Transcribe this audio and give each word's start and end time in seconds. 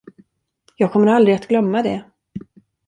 Jag 0.75 0.91
kommer 0.93 1.07
aldrig 1.07 1.35
att 1.35 1.47
glömma 1.47 1.83
det. 1.83 2.03